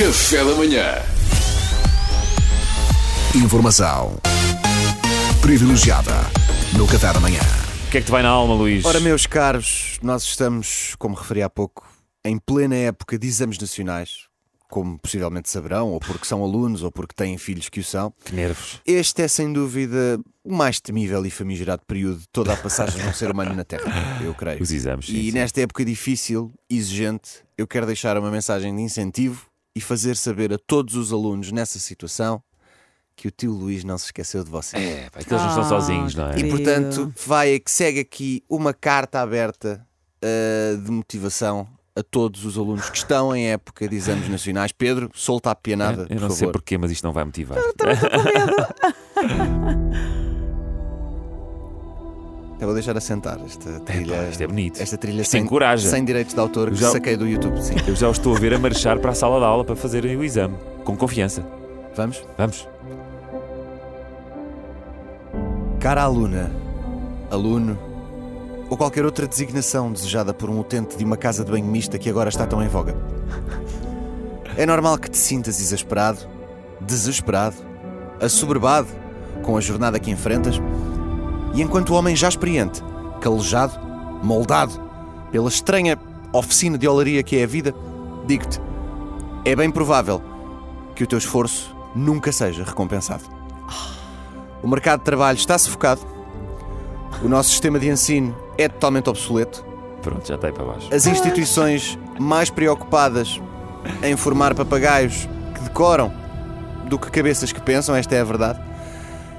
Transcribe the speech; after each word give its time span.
Café 0.00 0.42
da 0.42 0.54
manhã. 0.54 0.94
Informação 3.36 4.18
privilegiada 5.42 6.12
no 6.74 6.86
Café 6.86 7.12
da 7.12 7.20
Manhã. 7.20 7.42
O 7.86 7.90
que 7.90 7.98
é 7.98 8.00
que 8.00 8.06
te 8.06 8.10
vai 8.10 8.22
na 8.22 8.30
alma, 8.30 8.54
Luís? 8.54 8.82
Ora, 8.86 8.98
meus 8.98 9.26
caros, 9.26 9.98
nós 10.02 10.22
estamos, 10.22 10.94
como 10.98 11.14
referi 11.14 11.42
há 11.42 11.50
pouco, 11.50 11.86
em 12.24 12.38
plena 12.38 12.74
época 12.76 13.18
de 13.18 13.26
exames 13.26 13.58
nacionais, 13.58 14.20
como 14.70 14.98
possivelmente 14.98 15.50
saberão, 15.50 15.90
ou 15.90 16.00
porque 16.00 16.24
são 16.24 16.42
alunos, 16.42 16.82
ou 16.82 16.90
porque 16.90 17.14
têm 17.14 17.36
filhos 17.36 17.68
que 17.68 17.80
o 17.80 17.84
são. 17.84 18.10
Que 18.24 18.34
nervos. 18.34 18.80
Este 18.86 19.20
é, 19.20 19.28
sem 19.28 19.52
dúvida, 19.52 20.18
o 20.42 20.54
mais 20.54 20.80
temível 20.80 21.26
e 21.26 21.30
famigerado 21.30 21.82
período 21.86 22.20
de 22.20 22.28
toda 22.32 22.54
a 22.54 22.56
passagem 22.56 23.02
de 23.02 23.06
um 23.06 23.12
ser 23.12 23.30
humano 23.30 23.52
na 23.52 23.64
Terra, 23.64 24.18
eu 24.24 24.32
creio. 24.32 24.62
Os 24.62 24.72
exames, 24.72 25.04
sim, 25.04 25.12
E 25.12 25.26
sim. 25.26 25.32
nesta 25.32 25.60
época 25.60 25.84
difícil, 25.84 26.50
exigente, 26.70 27.44
eu 27.58 27.66
quero 27.66 27.84
deixar 27.84 28.16
uma 28.16 28.30
mensagem 28.30 28.74
de 28.74 28.80
incentivo 28.80 29.49
e 29.74 29.80
fazer 29.80 30.16
saber 30.16 30.52
a 30.52 30.58
todos 30.58 30.94
os 30.96 31.12
alunos 31.12 31.52
nessa 31.52 31.78
situação 31.78 32.42
que 33.14 33.28
o 33.28 33.30
tio 33.30 33.52
Luís 33.52 33.84
não 33.84 33.98
se 33.98 34.06
esqueceu 34.06 34.42
de 34.42 34.50
vocês. 34.50 34.82
É, 34.82 35.10
que 35.10 35.32
eles 35.32 35.42
não 35.42 35.48
estão 35.48 35.68
sozinhos, 35.68 36.14
não 36.14 36.30
é? 36.30 36.38
E 36.38 36.48
portanto, 36.48 37.12
vai 37.26 37.58
que 37.60 37.70
segue 37.70 38.00
aqui 38.00 38.42
uma 38.48 38.72
carta 38.72 39.20
aberta 39.20 39.86
uh, 40.24 40.78
de 40.78 40.90
motivação 40.90 41.68
a 41.94 42.02
todos 42.02 42.44
os 42.44 42.56
alunos 42.56 42.88
que 42.88 42.96
estão 42.96 43.36
em 43.36 43.50
época 43.50 43.86
de 43.86 43.94
exames 43.94 44.28
nacionais. 44.28 44.72
Pedro, 44.72 45.10
solta 45.12 45.50
a 45.50 45.54
pianada, 45.54 46.02
Eu 46.02 46.16
por 46.16 46.20
não 46.20 46.30
sei 46.30 46.38
favor. 46.38 46.52
porquê, 46.52 46.78
mas 46.78 46.90
isto 46.90 47.04
não 47.04 47.12
vai 47.12 47.24
motivar. 47.24 47.58
Eu 47.58 47.74
vou 52.70 52.74
deixar 52.74 52.96
assentar 52.96 53.38
esta 53.44 53.80
trilha. 53.80 54.28
isto 54.30 54.42
é 54.42 54.46
bonito. 54.46 54.80
Esta 54.82 54.96
trilha 54.96 55.22
Isto 55.22 55.30
sem, 55.32 55.42
encoraja. 55.42 55.88
sem 55.88 56.04
direitos 56.04 56.34
de 56.34 56.40
autor 56.40 56.70
que 56.70 56.76
Já- 56.76 56.90
saquei 56.90 57.16
do 57.16 57.26
YouTube. 57.26 57.60
Sim. 57.62 57.74
Eu 57.86 57.94
já 57.94 58.08
os 58.08 58.16
estou 58.18 58.34
a 58.34 58.38
ver 58.38 58.54
a 58.54 58.58
marchar 58.58 58.98
para 58.98 59.10
a 59.10 59.14
sala 59.14 59.38
de 59.38 59.44
aula 59.44 59.64
para 59.64 59.76
fazerem 59.76 60.16
o 60.16 60.24
exame. 60.24 60.56
Com 60.84 60.96
confiança. 60.96 61.44
Vamos? 61.94 62.22
Vamos. 62.38 62.68
Cara 65.80 66.02
aluna, 66.02 66.50
aluno 67.30 67.78
ou 68.68 68.76
qualquer 68.76 69.04
outra 69.04 69.26
designação 69.26 69.90
desejada 69.90 70.32
por 70.32 70.48
um 70.48 70.60
utente 70.60 70.96
de 70.96 71.04
uma 71.04 71.16
casa 71.16 71.44
de 71.44 71.50
banho 71.50 71.64
mista 71.66 71.98
que 71.98 72.08
agora 72.08 72.28
está 72.28 72.46
tão 72.46 72.62
em 72.62 72.68
voga. 72.68 72.94
É 74.56 74.64
normal 74.66 74.98
que 74.98 75.10
te 75.10 75.16
sintas 75.16 75.58
exasperado, 75.60 76.20
desesperado, 76.80 77.56
assoberbado 78.20 78.88
com 79.42 79.56
a 79.56 79.60
jornada 79.60 79.98
que 79.98 80.10
enfrentas 80.10 80.60
e 81.54 81.62
enquanto 81.62 81.94
homem 81.94 82.14
já 82.14 82.28
experiente, 82.28 82.82
calejado, 83.20 83.78
moldado 84.22 84.80
pela 85.30 85.48
estranha 85.48 85.98
oficina 86.32 86.78
de 86.78 86.86
olaria 86.86 87.22
que 87.22 87.36
é 87.36 87.44
a 87.44 87.46
vida, 87.46 87.74
digo-te, 88.26 88.60
é 89.44 89.56
bem 89.56 89.70
provável 89.70 90.22
que 90.94 91.04
o 91.04 91.06
teu 91.06 91.18
esforço 91.18 91.74
nunca 91.94 92.30
seja 92.30 92.64
recompensado. 92.64 93.24
O 94.62 94.68
mercado 94.68 95.00
de 95.00 95.04
trabalho 95.06 95.36
está 95.36 95.58
sufocado. 95.58 96.02
O 97.22 97.28
nosso 97.28 97.50
sistema 97.50 97.78
de 97.78 97.88
ensino 97.88 98.36
é 98.58 98.68
totalmente 98.68 99.08
obsoleto. 99.08 99.64
Pronto, 100.02 100.26
já 100.26 100.34
está 100.34 100.48
aí 100.48 100.52
para 100.52 100.64
baixo. 100.64 100.94
As 100.94 101.06
instituições 101.06 101.98
mais 102.18 102.50
preocupadas 102.50 103.40
em 104.02 104.16
formar 104.16 104.54
papagaios 104.54 105.28
que 105.54 105.60
decoram 105.62 106.12
do 106.86 106.98
que 106.98 107.10
cabeças 107.10 107.52
que 107.52 107.60
pensam, 107.60 107.94
esta 107.94 108.14
é 108.14 108.20
a 108.20 108.24
verdade. 108.24 108.60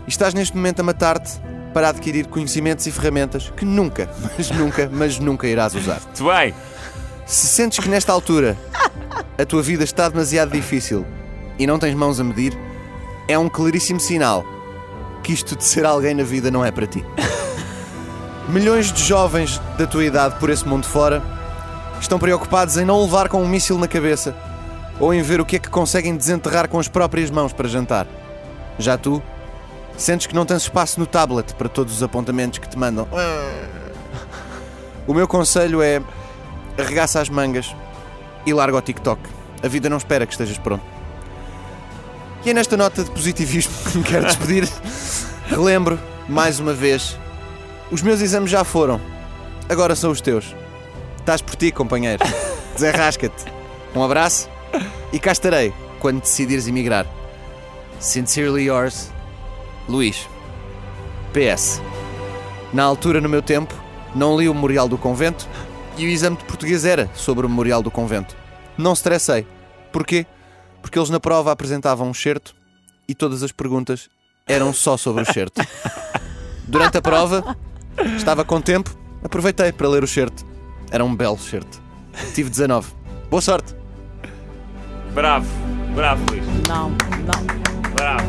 E 0.07 0.09
estás 0.09 0.33
neste 0.33 0.55
momento 0.55 0.79
a 0.79 0.83
matar-te 0.83 1.39
para 1.73 1.89
adquirir 1.89 2.27
conhecimentos 2.27 2.85
e 2.87 2.91
ferramentas 2.91 3.51
que 3.55 3.65
nunca, 3.65 4.09
mas 4.37 4.51
nunca, 4.51 4.89
mas 4.91 5.19
nunca 5.19 5.47
irás 5.47 5.73
usar. 5.75 6.01
Muito 6.01 6.25
bem. 6.25 6.53
Se 7.25 7.47
sentes 7.47 7.79
que 7.79 7.89
nesta 7.89 8.11
altura 8.11 8.57
a 9.37 9.45
tua 9.45 9.61
vida 9.61 9.83
está 9.83 10.09
demasiado 10.09 10.51
difícil 10.51 11.05
e 11.57 11.65
não 11.65 11.79
tens 11.79 11.95
mãos 11.95 12.19
a 12.19 12.23
medir, 12.23 12.57
é 13.27 13.37
um 13.37 13.47
claríssimo 13.47 13.99
sinal 13.99 14.45
que 15.23 15.31
isto 15.31 15.55
de 15.55 15.63
ser 15.63 15.85
alguém 15.85 16.13
na 16.13 16.23
vida 16.23 16.51
não 16.51 16.65
é 16.65 16.71
para 16.71 16.87
ti. 16.87 17.05
Milhões 18.49 18.91
de 18.91 19.03
jovens 19.03 19.61
da 19.77 19.87
tua 19.87 20.03
idade 20.03 20.35
por 20.39 20.49
esse 20.49 20.67
mundo 20.67 20.85
fora 20.85 21.23
estão 22.01 22.19
preocupados 22.19 22.77
em 22.77 22.83
não 22.83 23.01
levar 23.01 23.29
com 23.29 23.41
um 23.41 23.47
míssil 23.47 23.77
na 23.77 23.87
cabeça 23.87 24.35
ou 24.99 25.13
em 25.13 25.21
ver 25.21 25.39
o 25.39 25.45
que 25.45 25.55
é 25.55 25.59
que 25.59 25.69
conseguem 25.69 26.15
desenterrar 26.15 26.67
com 26.67 26.79
as 26.79 26.87
próprias 26.87 27.31
mãos 27.31 27.53
para 27.53 27.69
jantar. 27.69 28.07
Já 28.77 28.97
tu, 28.97 29.21
sentes 30.01 30.27
que 30.27 30.35
não 30.35 30.45
tens 30.45 30.63
espaço 30.63 30.99
no 30.99 31.05
tablet 31.05 31.53
para 31.55 31.69
todos 31.69 31.93
os 31.93 32.03
apontamentos 32.03 32.59
que 32.59 32.67
te 32.67 32.77
mandam. 32.77 33.07
O 35.07 35.13
meu 35.13 35.27
conselho 35.27 35.81
é 35.81 36.01
arregaça 36.77 37.19
as 37.19 37.29
mangas 37.29 37.75
e 38.45 38.53
larga 38.53 38.77
o 38.77 38.81
TikTok. 38.81 39.21
A 39.63 39.67
vida 39.67 39.89
não 39.89 39.97
espera 39.97 40.25
que 40.25 40.33
estejas 40.33 40.57
pronto. 40.57 40.83
E 42.43 42.49
é 42.49 42.53
nesta 42.53 42.75
nota 42.75 43.03
de 43.03 43.11
positivismo 43.11 43.71
que 43.91 43.97
me 43.99 44.03
quero 44.03 44.25
despedir. 44.25 44.67
Relembro, 45.47 45.99
mais 46.27 46.59
uma 46.59 46.73
vez, 46.73 47.17
os 47.91 48.01
meus 48.01 48.21
exames 48.21 48.49
já 48.49 48.63
foram. 48.63 48.99
Agora 49.69 49.95
são 49.95 50.11
os 50.11 50.21
teus. 50.21 50.55
Estás 51.17 51.41
por 51.41 51.55
ti, 51.55 51.71
companheiro. 51.71 52.23
Desenrasca-te. 52.73 53.45
Um 53.93 54.03
abraço 54.03 54.49
e 55.13 55.19
cá 55.19 55.31
estarei 55.31 55.73
quando 55.99 56.21
decidires 56.21 56.67
emigrar. 56.67 57.05
Sincerely 57.99 58.63
yours, 58.65 59.11
Luís. 59.87 60.27
PS. 61.33 61.81
Na 62.73 62.83
altura, 62.83 63.19
no 63.19 63.29
meu 63.29 63.41
tempo, 63.41 63.73
não 64.15 64.37
li 64.37 64.47
o 64.47 64.53
Memorial 64.53 64.87
do 64.87 64.97
Convento 64.97 65.47
e 65.97 66.05
o 66.05 66.09
exame 66.09 66.37
de 66.37 66.45
português 66.45 66.85
era 66.85 67.09
sobre 67.13 67.45
o 67.45 67.49
Memorial 67.49 67.81
do 67.81 67.91
Convento. 67.91 68.35
Não 68.77 68.93
stressei. 68.93 69.45
Porquê? 69.91 70.25
Porque 70.81 70.97
eles 70.97 71.09
na 71.09 71.19
prova 71.19 71.51
apresentavam 71.51 72.09
um 72.09 72.13
certo 72.13 72.55
e 73.07 73.13
todas 73.13 73.43
as 73.43 73.51
perguntas 73.51 74.09
eram 74.47 74.73
só 74.73 74.97
sobre 74.97 75.23
o 75.23 75.33
certo. 75.33 75.61
Durante 76.67 76.97
a 76.97 77.01
prova, 77.01 77.55
estava 78.15 78.45
com 78.45 78.61
tempo, 78.61 78.95
aproveitei 79.23 79.71
para 79.71 79.89
ler 79.89 80.03
o 80.03 80.07
certo. 80.07 80.45
Era 80.89 81.03
um 81.03 81.15
belo 81.15 81.37
certo. 81.37 81.81
Tive 82.33 82.49
19. 82.49 82.93
Boa 83.29 83.41
sorte! 83.41 83.75
Bravo. 85.13 85.47
Bravo, 85.93 86.23
Luís. 86.31 86.43
Não, 86.67 86.89
não. 86.89 87.91
Bravo. 87.95 88.27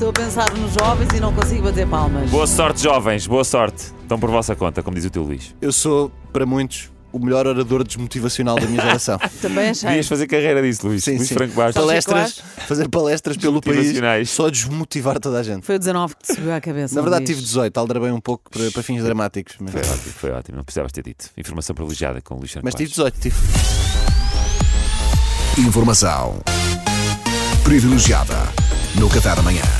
Estou 0.00 0.08
a 0.08 0.12
pensar 0.14 0.50
nos 0.54 0.72
jovens 0.72 1.10
e 1.14 1.20
não 1.20 1.30
consigo 1.30 1.64
bater 1.64 1.86
palmas. 1.86 2.30
Boa 2.30 2.46
sorte, 2.46 2.82
jovens. 2.82 3.26
Boa 3.26 3.44
sorte. 3.44 3.92
Estão 4.00 4.18
por 4.18 4.30
vossa 4.30 4.56
conta, 4.56 4.82
como 4.82 4.96
diz 4.96 5.04
o 5.04 5.10
teu 5.10 5.22
Luís. 5.22 5.54
Eu 5.60 5.70
sou, 5.70 6.10
para 6.32 6.46
muitos, 6.46 6.90
o 7.12 7.18
melhor 7.18 7.46
orador 7.46 7.84
desmotivacional 7.84 8.58
da 8.58 8.66
minha 8.66 8.80
geração. 8.80 9.18
Também 9.42 9.68
achei. 9.68 9.90
Devias 9.90 10.08
fazer 10.08 10.26
carreira 10.26 10.62
disso, 10.62 10.86
Luís. 10.86 11.04
Sim, 11.04 11.16
Luís 11.18 11.28
sim. 11.28 11.34
Franco 11.34 11.52
Bastos. 11.52 11.82
Palestras, 11.82 12.42
fazer 12.66 12.88
palestras 12.88 13.36
pelo 13.36 13.60
país, 13.60 14.30
só 14.30 14.48
desmotivar 14.48 15.20
toda 15.20 15.38
a 15.38 15.42
gente. 15.42 15.66
Foi 15.66 15.76
o 15.76 15.78
19 15.78 16.14
que 16.16 16.22
te 16.28 16.34
subiu 16.34 16.54
à 16.54 16.62
cabeça. 16.62 16.94
Na 16.94 17.02
verdade, 17.02 17.24
Luís. 17.26 17.36
tive 17.36 17.42
18, 17.42 17.76
aldrabei 17.76 18.10
um 18.10 18.22
pouco 18.22 18.50
para, 18.50 18.70
para 18.70 18.82
fins 18.82 19.04
dramáticos. 19.04 19.56
Mas, 19.60 19.72
Foi 19.72 19.80
ótimo, 19.82 20.12
foi 20.14 20.30
ótimo. 20.30 20.56
Não 20.56 20.64
precisavas 20.64 20.92
ter 20.92 21.02
dito. 21.02 21.28
Informação 21.36 21.76
privilegiada 21.76 22.22
com 22.22 22.36
o 22.36 22.38
Luís 22.38 22.52
Franco 22.52 22.64
mas 22.64 22.74
tive 22.74 22.88
Bastos. 22.88 23.20
18, 23.20 23.20
tive. 23.20 23.36
Informação 25.68 26.38
privilegiada 27.62 28.48
no 28.94 29.06
Café 29.10 29.36
da 29.36 29.42
Manhã. 29.42 29.79